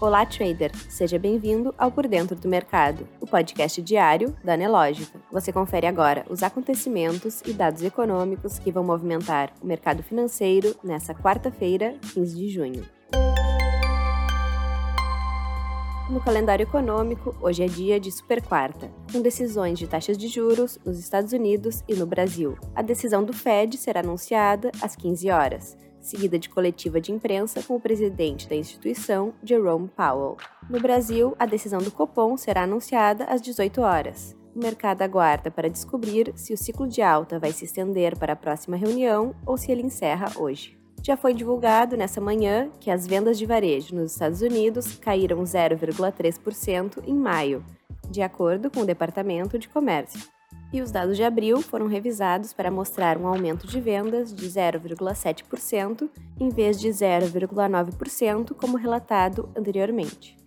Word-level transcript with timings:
Olá, 0.00 0.26
trader! 0.26 0.72
Seja 0.88 1.18
bem-vindo 1.20 1.72
ao 1.78 1.90
Por 1.90 2.08
Dentro 2.08 2.34
do 2.34 2.48
Mercado, 2.48 3.08
o 3.20 3.26
podcast 3.26 3.80
diário 3.80 4.36
da 4.42 4.56
Nelógica. 4.56 5.20
Você 5.30 5.52
confere 5.52 5.86
agora 5.86 6.26
os 6.28 6.42
acontecimentos 6.42 7.40
e 7.46 7.52
dados 7.52 7.80
econômicos 7.80 8.58
que 8.58 8.72
vão 8.72 8.82
movimentar 8.82 9.52
o 9.62 9.66
mercado 9.66 10.02
financeiro 10.02 10.74
nesta 10.82 11.14
quarta-feira, 11.14 11.94
15 12.12 12.36
de 12.36 12.48
junho. 12.48 12.84
No 16.10 16.20
calendário 16.20 16.64
econômico, 16.64 17.34
hoje 17.40 17.62
é 17.62 17.66
dia 17.66 17.98
de 17.98 18.10
super 18.10 18.42
quarta, 18.42 18.90
com 19.12 19.22
decisões 19.22 19.78
de 19.78 19.86
taxas 19.86 20.18
de 20.18 20.26
juros 20.26 20.78
nos 20.84 20.98
Estados 20.98 21.32
Unidos 21.32 21.82
e 21.88 21.94
no 21.94 22.04
Brasil. 22.04 22.58
A 22.74 22.82
decisão 22.82 23.24
do 23.24 23.32
Fed 23.32 23.78
será 23.78 24.00
anunciada 24.00 24.70
às 24.82 24.96
15 24.96 25.30
horas 25.30 25.76
seguida 26.04 26.38
de 26.38 26.50
coletiva 26.50 27.00
de 27.00 27.10
imprensa 27.10 27.62
com 27.62 27.74
o 27.74 27.80
presidente 27.80 28.46
da 28.46 28.54
instituição, 28.54 29.32
Jerome 29.42 29.88
Powell. 29.88 30.36
No 30.68 30.78
Brasil, 30.78 31.34
a 31.38 31.46
decisão 31.46 31.80
do 31.80 31.90
Copom 31.90 32.36
será 32.36 32.64
anunciada 32.64 33.24
às 33.24 33.40
18 33.40 33.80
horas. 33.80 34.36
O 34.54 34.58
mercado 34.58 35.02
aguarda 35.02 35.50
para 35.50 35.70
descobrir 35.70 36.30
se 36.36 36.52
o 36.52 36.58
ciclo 36.58 36.86
de 36.86 37.00
alta 37.00 37.38
vai 37.38 37.52
se 37.52 37.64
estender 37.64 38.16
para 38.18 38.34
a 38.34 38.36
próxima 38.36 38.76
reunião 38.76 39.34
ou 39.46 39.56
se 39.56 39.72
ele 39.72 39.82
encerra 39.82 40.30
hoje. 40.36 40.78
Já 41.02 41.16
foi 41.16 41.34
divulgado 41.34 41.96
nessa 41.96 42.20
manhã 42.20 42.70
que 42.78 42.90
as 42.90 43.06
vendas 43.06 43.38
de 43.38 43.46
varejo 43.46 43.94
nos 43.94 44.12
Estados 44.12 44.42
Unidos 44.42 44.96
caíram 44.96 45.42
0,3% 45.42 47.02
em 47.06 47.14
maio, 47.14 47.64
de 48.10 48.22
acordo 48.22 48.70
com 48.70 48.80
o 48.80 48.86
Departamento 48.86 49.58
de 49.58 49.68
Comércio 49.68 50.33
e 50.74 50.82
os 50.82 50.90
dados 50.90 51.16
de 51.16 51.22
abril 51.22 51.62
foram 51.62 51.86
revisados 51.86 52.52
para 52.52 52.68
mostrar 52.68 53.16
um 53.16 53.28
aumento 53.28 53.64
de 53.64 53.80
vendas 53.80 54.34
de 54.34 54.44
0,7% 54.44 56.10
em 56.40 56.48
vez 56.48 56.80
de 56.80 56.88
0,9% 56.88 58.54
como 58.56 58.76
relatado 58.76 59.48
anteriormente. 59.56 60.43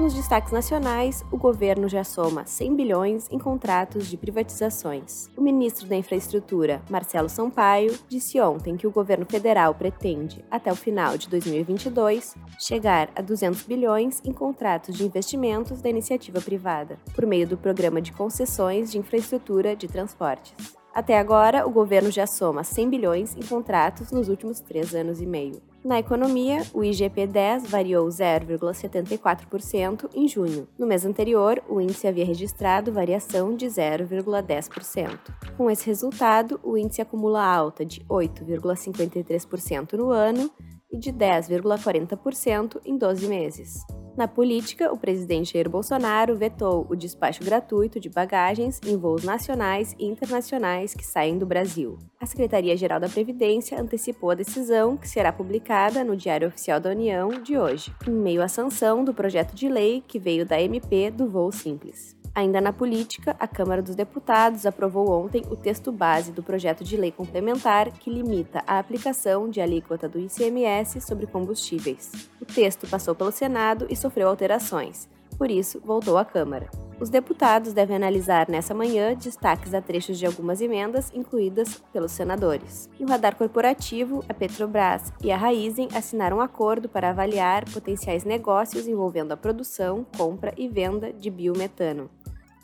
Nos 0.00 0.14
destaques 0.14 0.50
nacionais, 0.50 1.22
o 1.30 1.36
governo 1.36 1.86
já 1.86 2.02
soma 2.02 2.46
100 2.46 2.74
bilhões 2.74 3.28
em 3.30 3.38
contratos 3.38 4.06
de 4.06 4.16
privatizações. 4.16 5.28
O 5.36 5.42
ministro 5.42 5.86
da 5.86 5.94
Infraestrutura, 5.94 6.80
Marcelo 6.88 7.28
Sampaio, 7.28 7.94
disse 8.08 8.40
ontem 8.40 8.78
que 8.78 8.86
o 8.86 8.90
governo 8.90 9.26
federal 9.26 9.74
pretende, 9.74 10.42
até 10.50 10.72
o 10.72 10.74
final 10.74 11.18
de 11.18 11.28
2022, 11.28 12.34
chegar 12.58 13.10
a 13.14 13.20
200 13.20 13.64
bilhões 13.64 14.22
em 14.24 14.32
contratos 14.32 14.96
de 14.96 15.04
investimentos 15.04 15.82
da 15.82 15.90
iniciativa 15.90 16.40
privada, 16.40 16.98
por 17.14 17.26
meio 17.26 17.46
do 17.46 17.58
Programa 17.58 18.00
de 18.00 18.10
Concessões 18.10 18.90
de 18.90 18.96
Infraestrutura 18.96 19.76
de 19.76 19.86
Transportes. 19.86 20.54
Até 20.94 21.18
agora, 21.18 21.68
o 21.68 21.70
governo 21.70 22.10
já 22.10 22.26
soma 22.26 22.64
100 22.64 22.88
bilhões 22.88 23.36
em 23.36 23.46
contratos 23.46 24.10
nos 24.10 24.30
últimos 24.30 24.60
três 24.60 24.94
anos 24.94 25.20
e 25.20 25.26
meio. 25.26 25.60
Na 25.82 25.98
economia, 25.98 26.60
o 26.74 26.80
IGP-10 26.80 27.66
variou 27.66 28.06
0,74% 28.06 30.10
em 30.14 30.28
junho. 30.28 30.68
No 30.78 30.86
mês 30.86 31.06
anterior, 31.06 31.62
o 31.66 31.80
índice 31.80 32.06
havia 32.06 32.24
registrado 32.24 32.92
variação 32.92 33.56
de 33.56 33.64
0,10%. 33.64 35.18
Com 35.56 35.70
esse 35.70 35.86
resultado, 35.86 36.60
o 36.62 36.76
índice 36.76 37.00
acumula 37.00 37.42
alta 37.42 37.82
de 37.82 38.02
8,53% 38.02 39.94
no 39.94 40.10
ano 40.10 40.50
e 40.92 40.98
de 40.98 41.10
10,40% 41.10 42.78
em 42.84 42.98
12 42.98 43.26
meses. 43.26 43.99
Na 44.20 44.28
política, 44.28 44.92
o 44.92 44.98
presidente 44.98 45.54
Jair 45.54 45.70
Bolsonaro 45.70 46.36
vetou 46.36 46.86
o 46.90 46.94
despacho 46.94 47.42
gratuito 47.42 47.98
de 47.98 48.10
bagagens 48.10 48.78
em 48.86 48.94
voos 48.94 49.24
nacionais 49.24 49.96
e 49.98 50.04
internacionais 50.04 50.92
que 50.92 51.06
saem 51.06 51.38
do 51.38 51.46
Brasil. 51.46 51.96
A 52.20 52.26
Secretaria-Geral 52.26 53.00
da 53.00 53.08
Previdência 53.08 53.80
antecipou 53.80 54.30
a 54.30 54.34
decisão, 54.34 54.94
que 54.94 55.08
será 55.08 55.32
publicada 55.32 56.04
no 56.04 56.14
Diário 56.14 56.48
Oficial 56.48 56.78
da 56.78 56.90
União 56.90 57.30
de 57.30 57.56
hoje, 57.56 57.94
em 58.06 58.10
meio 58.10 58.42
à 58.42 58.48
sanção 58.48 59.02
do 59.02 59.14
projeto 59.14 59.54
de 59.54 59.70
lei 59.70 60.04
que 60.06 60.18
veio 60.18 60.44
da 60.44 60.60
MP 60.60 61.10
do 61.10 61.26
voo 61.26 61.50
simples. 61.50 62.19
Ainda 62.34 62.60
na 62.60 62.72
política, 62.72 63.34
a 63.40 63.48
Câmara 63.48 63.82
dos 63.82 63.96
Deputados 63.96 64.64
aprovou 64.64 65.10
ontem 65.10 65.42
o 65.50 65.56
texto 65.56 65.90
base 65.90 66.30
do 66.30 66.42
projeto 66.42 66.84
de 66.84 66.96
lei 66.96 67.10
complementar 67.10 67.90
que 67.90 68.08
limita 68.08 68.62
a 68.66 68.78
aplicação 68.78 69.48
de 69.48 69.60
alíquota 69.60 70.08
do 70.08 70.18
ICMS 70.18 71.00
sobre 71.00 71.26
combustíveis. 71.26 72.12
O 72.40 72.44
texto 72.44 72.86
passou 72.86 73.14
pelo 73.14 73.32
Senado 73.32 73.86
e 73.90 73.96
sofreu 73.96 74.28
alterações, 74.28 75.08
por 75.36 75.50
isso 75.50 75.80
voltou 75.84 76.18
à 76.18 76.24
Câmara. 76.24 76.70
Os 77.00 77.08
deputados 77.08 77.72
devem 77.72 77.96
analisar 77.96 78.46
nessa 78.50 78.74
manhã 78.74 79.16
destaques 79.16 79.72
a 79.72 79.80
trechos 79.80 80.18
de 80.18 80.26
algumas 80.26 80.60
emendas 80.60 81.10
incluídas 81.14 81.82
pelos 81.92 82.12
senadores. 82.12 82.90
No 83.00 83.08
radar 83.08 83.34
corporativo, 83.36 84.22
a 84.28 84.34
Petrobras 84.34 85.10
e 85.22 85.32
a 85.32 85.36
Raizen 85.38 85.88
assinaram 85.94 86.36
um 86.36 86.40
acordo 86.42 86.90
para 86.90 87.08
avaliar 87.08 87.64
potenciais 87.70 88.22
negócios 88.22 88.86
envolvendo 88.86 89.32
a 89.32 89.36
produção, 89.36 90.06
compra 90.14 90.52
e 90.58 90.68
venda 90.68 91.10
de 91.10 91.30
biometano 91.30 92.10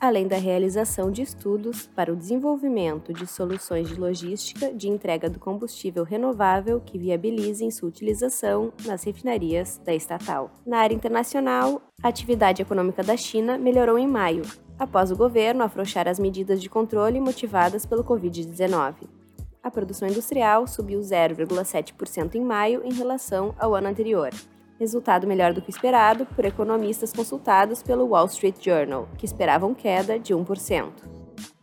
além 0.00 0.28
da 0.28 0.36
realização 0.36 1.10
de 1.10 1.22
estudos 1.22 1.86
para 1.94 2.12
o 2.12 2.16
desenvolvimento 2.16 3.12
de 3.12 3.26
soluções 3.26 3.88
de 3.88 3.94
logística 3.94 4.72
de 4.72 4.88
entrega 4.88 5.30
do 5.30 5.38
combustível 5.38 6.04
renovável 6.04 6.80
que 6.80 6.98
viabilizem 6.98 7.70
sua 7.70 7.88
utilização 7.88 8.72
nas 8.84 9.02
refinarias 9.04 9.80
da 9.84 9.94
estatal. 9.94 10.50
Na 10.66 10.78
área 10.78 10.94
internacional, 10.94 11.80
a 12.02 12.08
atividade 12.08 12.60
econômica 12.60 13.02
da 13.02 13.16
China 13.16 13.56
melhorou 13.56 13.98
em 13.98 14.06
maio, 14.06 14.42
após 14.78 15.10
o 15.10 15.16
governo 15.16 15.62
afrouxar 15.64 16.06
as 16.06 16.18
medidas 16.18 16.60
de 16.60 16.68
controle 16.68 17.18
motivadas 17.18 17.86
pelo 17.86 18.04
Covid-19. 18.04 18.94
A 19.62 19.70
produção 19.70 20.06
industrial 20.06 20.66
subiu 20.66 21.00
0,7% 21.00 22.34
em 22.34 22.40
maio 22.40 22.82
em 22.84 22.92
relação 22.92 23.54
ao 23.58 23.74
ano 23.74 23.88
anterior 23.88 24.30
resultado 24.78 25.26
melhor 25.26 25.52
do 25.52 25.62
que 25.62 25.70
esperado 25.70 26.26
por 26.26 26.44
economistas 26.44 27.12
consultados 27.12 27.82
pelo 27.82 28.06
Wall 28.06 28.26
Street 28.26 28.56
Journal, 28.60 29.08
que 29.18 29.26
esperavam 29.26 29.74
queda 29.74 30.18
de 30.18 30.34
1%. 30.34 31.16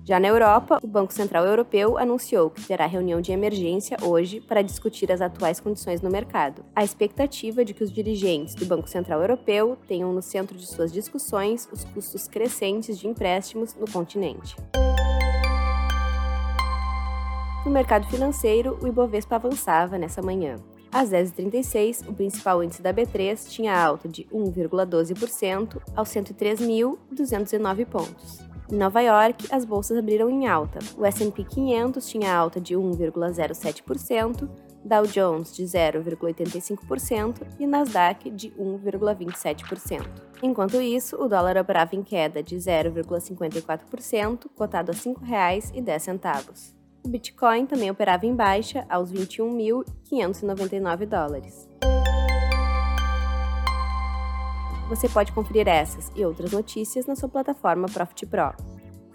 Já 0.05 0.19
na 0.19 0.27
Europa, 0.27 0.79
o 0.83 0.87
Banco 0.87 1.13
Central 1.13 1.45
Europeu 1.45 1.97
anunciou 1.97 2.49
que 2.49 2.61
terá 2.61 2.85
reunião 2.85 3.21
de 3.21 3.31
emergência 3.31 3.95
hoje 4.01 4.41
para 4.41 4.61
discutir 4.61 5.09
as 5.09 5.21
atuais 5.21 5.61
condições 5.61 6.01
no 6.01 6.09
mercado. 6.09 6.65
A 6.75 6.83
expectativa 6.83 7.63
de 7.63 7.73
que 7.73 7.85
os 7.85 7.91
dirigentes 7.91 8.53
do 8.53 8.65
Banco 8.65 8.89
Central 8.89 9.21
Europeu 9.21 9.77
tenham 9.87 10.11
no 10.11 10.21
centro 10.21 10.57
de 10.57 10.65
suas 10.65 10.91
discussões 10.91 11.69
os 11.71 11.85
custos 11.85 12.27
crescentes 12.27 12.99
de 12.99 13.07
empréstimos 13.07 13.75
no 13.75 13.89
continente. 13.89 14.57
No 17.65 17.71
mercado 17.71 18.05
financeiro, 18.07 18.77
o 18.81 18.87
Ibovespa 18.87 19.37
avançava 19.37 19.97
nessa 19.97 20.21
manhã. 20.21 20.57
Às 20.93 21.09
10h36, 21.09 22.07
o 22.07 22.13
principal 22.13 22.63
índice 22.63 22.81
da 22.81 22.93
B3 22.93 23.49
tinha 23.49 23.75
alta 23.75 24.07
de 24.07 24.25
1,12% 24.25 25.81
aos 25.95 26.09
103.209 26.09 27.85
pontos. 27.87 28.39
Em 28.71 28.75
Nova 28.75 29.01
York, 29.01 29.47
as 29.51 29.65
bolsas 29.65 29.97
abriram 29.97 30.29
em 30.29 30.47
alta. 30.47 30.77
O 30.95 31.03
S&P 31.03 31.43
500 31.43 32.07
tinha 32.07 32.31
alta 32.33 32.61
de 32.61 32.75
1,07%, 32.75 34.47
Dow 34.85 35.07
Jones 35.07 35.55
de 35.55 35.63
0,85% 35.63 37.41
e 37.59 37.65
Nasdaq 37.65 38.29
de 38.29 38.51
1,27%. 38.51 40.05
Enquanto 40.43 40.79
isso, 40.79 41.15
o 41.15 41.27
dólar 41.27 41.57
operava 41.57 41.95
em 41.95 42.03
queda 42.03 42.43
de 42.43 42.55
0,54%, 42.55 44.45
cotado 44.55 44.91
a 44.91 44.93
R$ 44.93 44.99
5,10 44.99 46.82
o 47.03 47.09
Bitcoin 47.09 47.65
também 47.65 47.91
operava 47.91 48.25
em 48.25 48.35
baixa 48.35 48.85
aos 48.89 49.11
21.599 49.11 51.05
dólares. 51.05 51.69
Você 54.89 55.09
pode 55.09 55.31
conferir 55.31 55.67
essas 55.67 56.11
e 56.15 56.23
outras 56.25 56.51
notícias 56.51 57.05
na 57.05 57.15
sua 57.15 57.29
plataforma 57.29 57.87
Profit 57.87 58.25
Pro. 58.25 58.53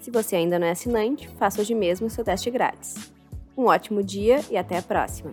Se 0.01 0.11
você 0.11 0.37
ainda 0.37 0.59
não 0.59 0.67
é 0.67 0.71
assinante, 0.71 1.29
faça 1.39 1.61
hoje 1.61 1.75
mesmo 1.75 2.11
seu 2.11 2.25
teste 2.25 2.51
grátis. 2.51 3.13
Um 3.57 3.67
ótimo 3.67 4.03
dia 4.03 4.41
e 4.51 4.57
até 4.57 4.79
a 4.79 4.83
próxima! 4.83 5.33